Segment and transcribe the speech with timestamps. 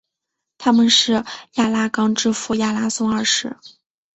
[0.57, 1.23] 他们是
[1.53, 3.55] 亚拉冈之父亚拉松二世。